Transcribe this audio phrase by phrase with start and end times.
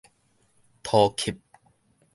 [0.81, 1.39] 塗吸